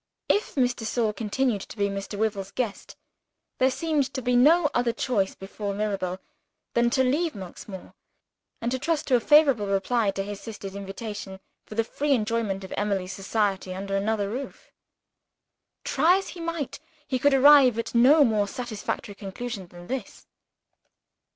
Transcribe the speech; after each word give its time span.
If 0.27 0.57
Miss 0.57 0.73
de 0.73 0.83
Sor 0.83 1.13
continued 1.13 1.61
to 1.61 1.77
be 1.77 1.87
Mr. 1.87 2.17
Wyvil's 2.17 2.49
guest, 2.49 2.95
there 3.59 3.69
seemed 3.69 4.11
to 4.15 4.21
be 4.23 4.35
no 4.35 4.67
other 4.73 4.93
choice 4.93 5.35
before 5.35 5.75
Mirabel 5.75 6.19
than 6.73 6.89
to 6.89 7.03
leave 7.03 7.35
Monksmoor 7.35 7.93
and 8.61 8.71
to 8.71 8.79
trust 8.79 9.05
to 9.09 9.15
a 9.15 9.19
favorable 9.19 9.67
reply 9.67 10.09
to 10.09 10.23
his 10.23 10.41
sister's 10.41 10.73
invitation 10.73 11.39
for 11.67 11.75
the 11.75 11.83
free 11.83 12.13
enjoyment 12.13 12.63
of 12.63 12.73
Emily's 12.75 13.13
society 13.13 13.75
under 13.75 13.95
another 13.95 14.27
roof. 14.27 14.71
Try 15.83 16.17
as 16.17 16.29
he 16.29 16.39
might, 16.39 16.79
he 17.07 17.19
could 17.19 17.35
arrive 17.35 17.77
at 17.77 17.93
no 17.93 18.23
more 18.25 18.47
satisfactory 18.47 19.13
conclusion 19.13 19.67
than 19.67 19.85
this. 19.85 20.25